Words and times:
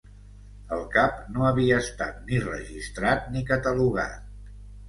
El 0.77 0.79
cap 0.95 1.19
no 1.35 1.45
havia 1.49 1.77
estat 1.85 2.17
ni 2.31 2.41
registrat 2.47 3.31
ni 3.37 3.47
catalogat. 3.55 4.29